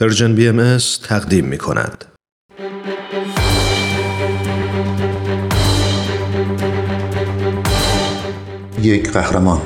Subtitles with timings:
[0.00, 2.04] Persian BM تقدیم می کند.
[8.82, 9.60] یک قهرمان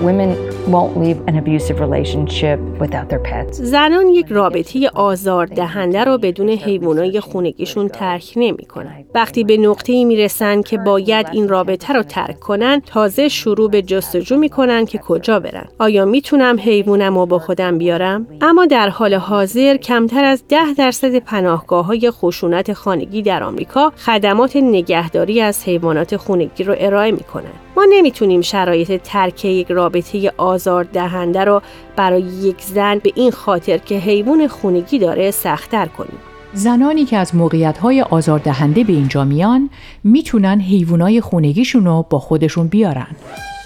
[0.00, 3.52] Women won't leave an abusive relationship without their pets.
[3.62, 9.04] زنان یک رابطه آزار دهنده رو بدون حیوانای خونگیشون ترک نمی‌کنن.
[9.14, 13.82] وقتی به نقطه ای می‌رسن که باید این رابطه رو ترک کنن، تازه شروع به
[13.82, 15.68] جستجو می‌کنن که کجا برن.
[15.78, 21.18] آیا می‌تونم حیوانم رو با خودم بیارم؟ اما در حال حاضر کمتر از ده درصد
[21.18, 27.52] پناهگاه های خشونت خانگی در آمریکا خدمات نگهداری از حیوانات خونگی رو ارائه می‌کنن.
[27.76, 30.49] ما نمی‌تونیم شرایط ترک یک رابطه آزار
[30.92, 31.62] دهنده رو
[31.96, 36.18] برای یک زن به این خاطر که حیوان خونگی داره سختتر کنیم.
[36.52, 37.78] زنانی که از موقعیت
[38.10, 39.70] آزاردهنده به اینجا میان
[40.04, 43.16] می‌تونن حیوانای خونگیشون رو با خودشون بیارن.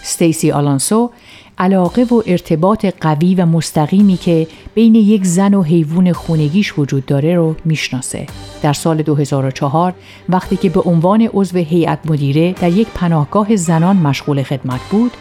[0.03, 1.11] ستیسی آلانسو
[1.59, 7.37] علاقه و ارتباط قوی و مستقیمی که بین یک زن و حیوان خونگیش وجود داره
[7.37, 8.27] رو می‌شناسه.
[8.63, 9.95] در سال 2004
[10.29, 15.13] وقتی که به عنوان عضو هیئت مدیره در یک پناهگاه زنان مشغول خدمت بود،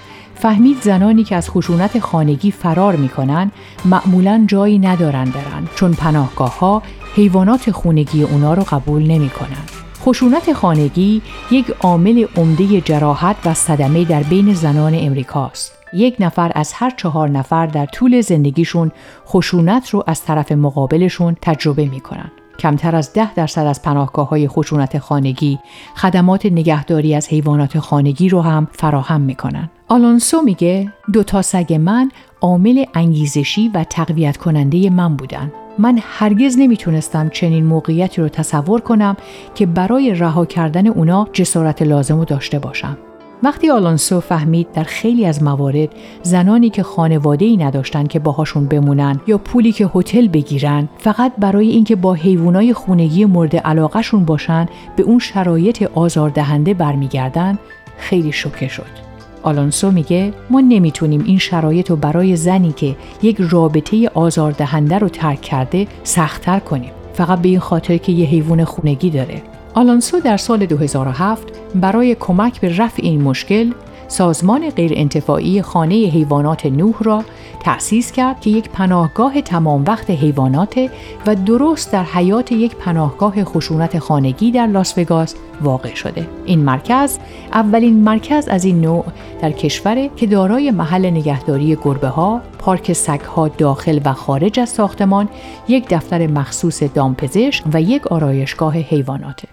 [0.43, 3.51] فهمید زنانی که از خشونت خانگی فرار می‌کنن
[3.85, 6.83] معمولا جایی ندارن برن چون پناهگاه ها
[7.15, 9.63] حیوانات خونگی اونا رو قبول نمی‌کنن.
[10.01, 11.21] خشونت خانگی
[11.51, 15.77] یک عامل عمده جراحت و صدمه در بین زنان امریکاست.
[15.93, 18.91] یک نفر از هر چهار نفر در طول زندگیشون
[19.27, 22.31] خشونت رو از طرف مقابلشون تجربه می‌کنن.
[22.59, 25.59] کمتر از ده درصد از پناهگاه های خشونت خانگی
[25.95, 29.69] خدمات نگهداری از حیوانات خانگی رو هم فراهم می‌کنن.
[29.87, 35.51] آلونسو میگه دو تا سگ من عامل انگیزشی و تقویت کننده من بودن.
[35.77, 39.17] من هرگز نمی‌تونستم چنین موقعیتی رو تصور کنم
[39.55, 42.97] که برای رها کردن اونا جسارت لازم رو داشته باشم.
[43.43, 45.89] وقتی آلانسو فهمید در خیلی از موارد
[46.21, 51.69] زنانی که خانواده ای نداشتن که باهاشون بمونن یا پولی که هتل بگیرن فقط برای
[51.69, 54.65] اینکه با حیوانای خونگی مورد علاقهشون باشن
[54.95, 57.57] به اون شرایط آزاردهنده برمیگردن
[57.97, 59.03] خیلی شوکه شد.
[59.43, 65.41] آلانسو میگه ما نمی‌تونیم این شرایط رو برای زنی که یک رابطه آزاردهنده رو ترک
[65.41, 70.65] کرده سختتر کنیم فقط به این خاطر که یه حیوان خونگی داره آلانسو در سال
[70.65, 73.71] 2007 برای کمک به رفع این مشکل
[74.07, 77.23] سازمان غیرانتفاعی خانه حیوانات نوح را
[77.59, 80.89] تأسیس کرد که یک پناهگاه تمام وقت حیوانات
[81.27, 86.27] و درست در حیات یک پناهگاه خشونت خانگی در لاس وگاس واقع شده.
[86.45, 87.17] این مرکز
[87.53, 89.05] اولین مرکز از این نوع
[89.41, 94.69] در کشور که دارای محل نگهداری گربه ها، پارک سگ ها داخل و خارج از
[94.69, 95.29] ساختمان،
[95.67, 99.47] یک دفتر مخصوص دامپزشک و یک آرایشگاه حیواناته.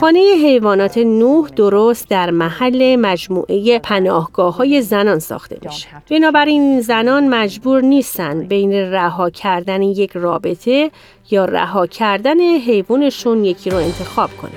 [0.00, 5.88] خانه حیوانات نوح درست در محل مجموعه پناهگاه های زنان ساخته میشه.
[6.10, 10.90] بنابراین زنان مجبور نیستن بین رها کردن یک رابطه
[11.30, 14.50] یا رها کردن حیوانشون یکی رو انتخاب کنن.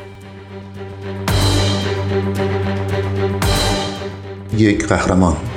[4.57, 5.48] یک قهرمان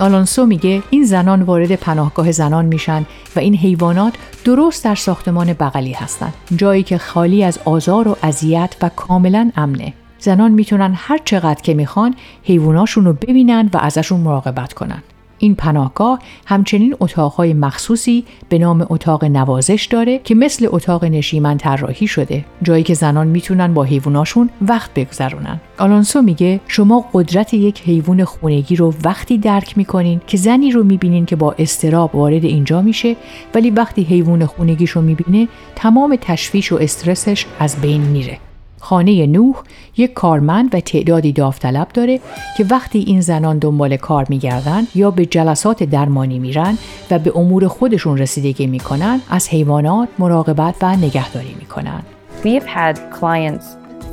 [0.00, 3.06] آلونسو میگه این زنان وارد پناهگاه زنان میشن
[3.36, 8.76] و این حیوانات درست در ساختمان بغلی هستند جایی که خالی از آزار و اذیت
[8.82, 9.94] و کاملا امنه.
[10.18, 15.02] زنان می‌تونن هر چقدر که می‌خوان حیواناشون رو ببینن و ازشون مراقبت کنن.
[15.40, 22.06] این پناهگاه همچنین اتاقهای مخصوصی به نام اتاق نوازش داره که مثل اتاق نشیمن طراحی
[22.06, 22.44] شده.
[22.62, 25.60] جایی که زنان می‌تونن با حیواناشون وقت بگذرونن.
[25.78, 31.26] آلونسو میگه شما قدرت یک حیوان خونگی رو وقتی درک می‌کنین که زنی رو می‌بینین
[31.26, 33.16] که با استراب وارد اینجا میشه
[33.54, 38.38] ولی وقتی حیوان خونگیش رو می‌بینه تمام تشویش و استرسش از بین میره.
[38.80, 39.56] خانه نوح
[39.96, 42.20] یک کارمند و تعدادی داوطلب داره
[42.56, 46.78] که وقتی این زنان دنبال کار میگردن یا به جلسات درمانی میرن
[47.10, 52.02] و به امور خودشون رسیدگی می‌کنن از حیوانات مراقبت و نگهداری می‌کنن.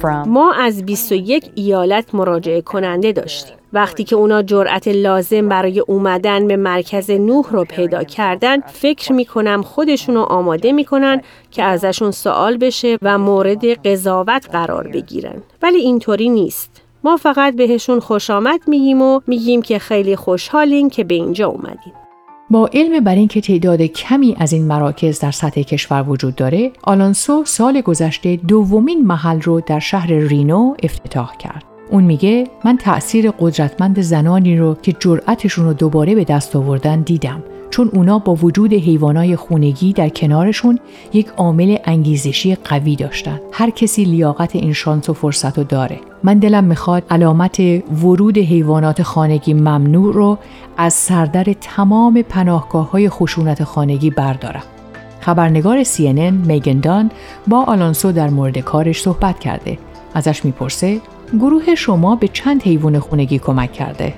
[0.06, 3.56] ما از 21 ایالت مراجعه کننده داشتیم.
[3.74, 9.62] وقتی که اونا جرأت لازم برای اومدن به مرکز نوح رو پیدا کردن فکر می‌کنم
[9.62, 11.22] خودشون رو آماده می‌کنن
[11.52, 15.44] که ازشون سوال بشه و مورد قضاوت قرار بگیرن.
[15.62, 16.82] ولی اینطوری نیست.
[17.04, 22.07] ما فقط بهشون خوش آمد میگیم و میگیم که خیلی خوشحالین که به اینجا اومدین.
[22.50, 27.44] با علم بر اینکه تعداد کمی از این مراکز در سطح کشور وجود داره، آلانسو
[27.46, 31.64] سال گذشته دومین محل رو در شهر رینو افتتاح کرد.
[31.90, 37.44] اون میگه من تأثیر قدرتمند زنانی رو که جرأتشون رو دوباره به دست آوردن دیدم
[37.70, 40.80] چون اونا با وجود حیوانای خونگی در کنارشون
[41.14, 43.40] یک عامل انگیزشی قوی داشتن.
[43.52, 46.00] هر کسی لیاقت این شانس و فرصت رو داره.
[46.24, 47.60] من دلم می‌خواد علامت
[48.04, 50.38] ورود حیوانات خانگی ممنوع رو
[50.78, 54.64] از سردر تمام پناهگاه های خشونت خانگی بردارم.
[55.20, 57.12] خبرنگار CNN میگندان
[57.48, 59.78] با آلانسو در مورد کارش صحبت کرده.
[60.14, 61.02] ازش می‌پرسه
[61.34, 64.14] گروه شما به چند حیوان خونگی کمک کرده؟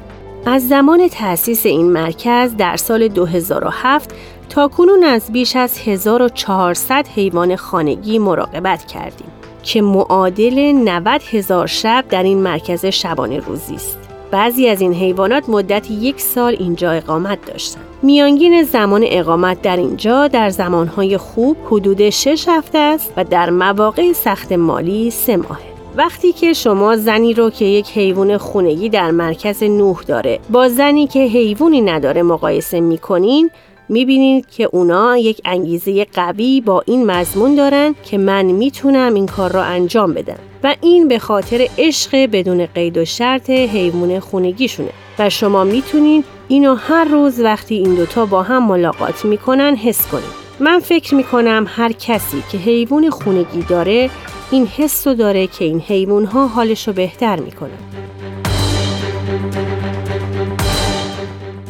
[0.45, 4.15] از زمان تأسیس این مرکز در سال 2007
[4.49, 9.27] تا کنون از بیش از 1400 حیوان خانگی مراقبت کردیم
[9.63, 13.97] که معادل 90 هزار شب در این مرکز شبانه روزی است.
[14.31, 17.83] بعضی از این حیوانات مدت یک سال اینجا اقامت داشتند.
[18.01, 24.13] میانگین زمان اقامت در اینجا در زمانهای خوب حدود 6 هفته است و در مواقع
[24.13, 25.68] سخت مالی سه ماه.
[25.99, 31.07] وقتی که شما زنی رو که یک حیوان خونگی در مرکز نوح داره با زنی
[31.07, 33.49] که حیوانی نداره مقایسه می‌کنین
[33.89, 39.51] می‌بینید که اونا یک انگیزه قوی با این مضمون دارن که من می‌تونم این کار
[39.51, 40.39] را انجام بدم.
[40.63, 44.91] و این به خاطر عشق بدون قید و شرط حیوان خونگیشونه.
[45.19, 50.39] و شما می‌تونین اینو هر روز وقتی این دوتا با هم ملاقات می‌کنن حس کنید
[50.59, 54.09] من فکر می‌کنم هر کسی که حیوان خونگی داره
[54.51, 57.69] این حس رو داره که این حیوان ها حالش رو بهتر می‌کنن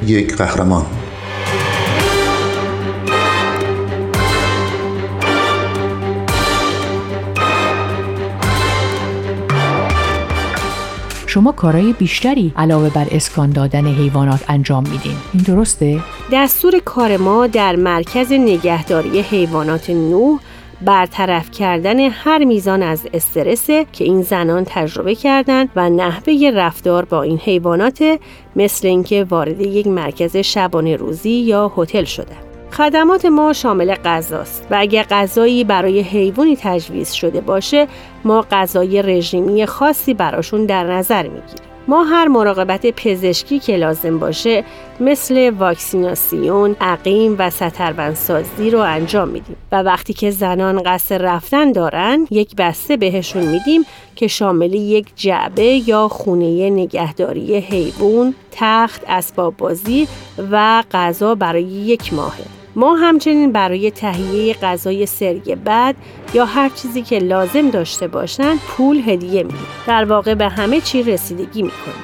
[0.07, 0.85] یک قهرمان.
[11.27, 15.15] شما کارهای بیشتری علاوه بر اسکان دادن حیوانات انجام میدین.
[15.33, 15.99] این درسته؟
[16.33, 20.39] دستور کار ما در مرکز نگهداری حیوانات نوح
[20.81, 27.21] برطرف کردن هر میزان از استرسه که این زنان تجربه کردن و نحوه رفتار با
[27.21, 28.19] این حیوانات
[28.55, 32.35] مثل اینکه وارد یک مرکز شبانه روزی یا هتل شده.
[32.71, 37.87] خدمات ما شامل غذاست و اگر غذایی برای حیوانی تجویز شده باشه
[38.23, 41.68] ما غذای رژیمی خاصی براشون در نظر می‌گیریم.
[41.89, 44.63] ما هر مراقبت پزشکی که لازم باشه
[44.99, 52.27] مثل واکسیناسیون، عقیم و ستربندسازی رو انجام میدیم و وقتی که زنان قصد رفتن دارن
[52.31, 60.07] یک بسته بهشون میدیم که شامل یک جعبه یا خونه نگهداری حیوان، تخت، اسباب بازی
[60.51, 62.58] و غذا برای یک ماهه.
[62.79, 65.95] ما همچنین برای تهیه غذای سری بعد
[66.33, 69.67] یا هر چیزی که لازم داشته باشن پول هدیه میدیم.
[69.87, 72.03] در واقع به همه چی رسیدگی می‌کنیم.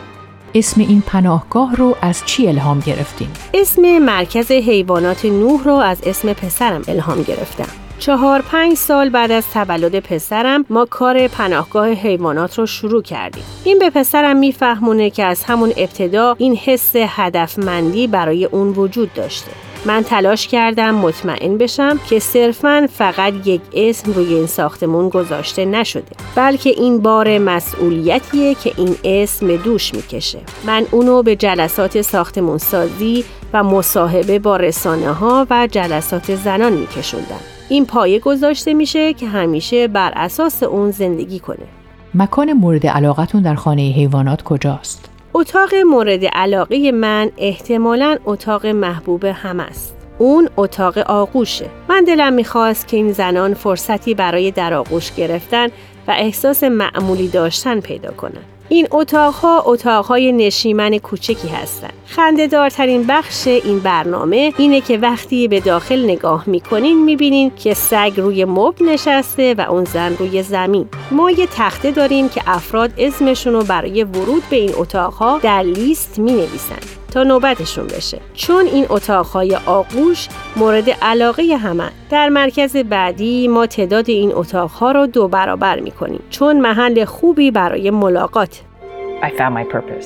[0.55, 6.33] اسم این پناهگاه رو از چی الهام گرفتیم؟ اسم مرکز حیوانات نوح رو از اسم
[6.33, 7.69] پسرم الهام گرفتم.
[7.99, 13.43] چهار پنج سال بعد از تولد پسرم ما کار پناهگاه حیوانات رو شروع کردیم.
[13.63, 19.51] این به پسرم میفهمونه که از همون ابتدا این حس هدفمندی برای اون وجود داشته.
[19.85, 26.15] من تلاش کردم مطمئن بشم که صرفا فقط یک اسم روی این ساختمون گذاشته نشده
[26.35, 30.39] بلکه این بار مسئولیتیه که این اسم دوش می‌کشه.
[30.67, 33.23] من اونو به جلسات ساختمون سازی
[33.53, 37.39] و مصاحبه با رسانه ها و جلسات زنان میکشوندم.
[37.69, 41.65] این پایه گذاشته میشه که همیشه بر اساس اون زندگی کنه.
[42.13, 49.59] مکان مورد علاقتون در خانه حیوانات کجاست؟ اتاق مورد علاقه من احتمالا اتاق محبوب هم
[49.59, 49.97] است.
[50.17, 51.69] اون اتاق آغوشه.
[51.89, 55.67] من دلم می‌خواست که این زنان فرصتی برای در آغوش گرفتن
[56.07, 58.54] و احساس معمولی داشتن پیدا کنن.
[58.69, 61.93] این اتاقها اتاقهای نشیمن کوچکی هستند.
[62.05, 68.45] خندهدارترین بخش این برنامه اینه که وقتی به داخل نگاه می‌کنین می‌بینین که سگ روی
[68.45, 70.87] مبل نشسته و اون زن روی زمین.
[71.11, 76.19] ما یه تخته داریم که افراد اسمشون رو برای ورود به این اتاقها در لیست
[76.19, 77.04] می‌نویسن.
[77.15, 84.09] تا نوبتشون بشه چون این اتاقهای آغوش مورد علاقه همه در مرکز بعدی ما تعداد
[84.09, 88.61] این اتاقها رو دو برابر می‌کنیم چون محل خوبی برای ملاقات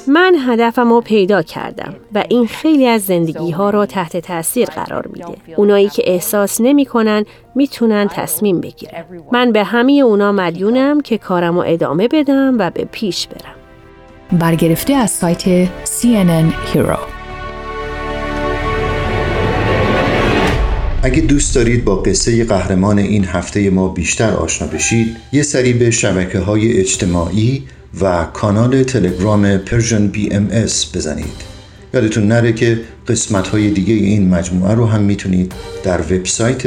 [0.08, 5.08] من هدفم رو پیدا کردم و این خیلی از زندگی ها رو تحت تاثیر قرار
[5.08, 5.38] میده.
[5.56, 7.26] اونایی که احساس نمی‌کنن
[7.56, 9.06] می‌تونن تصمیم بگیرن.
[9.32, 13.59] من به همه اونا مدیونم که کارم رو ادامه بدم و به پیش برم.
[14.32, 17.00] برگرفته از سایت CNN Hero.
[21.04, 25.92] اگه دوست دارید با قصه قهرمان این هفته ما بیشتر آشنا بشید یه سری به
[25.92, 27.64] شبکه های اجتماعی
[28.02, 29.60] و کانال تلگرام
[30.32, 31.50] ام اس بزنید.
[31.94, 36.66] یادتون نره که قسمت های دیگه این مجموعه رو هم می‌تونید در وبسایت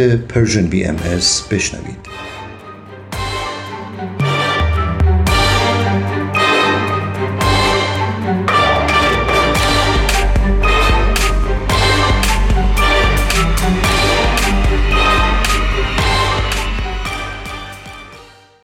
[0.86, 2.31] ام اس بشنوید.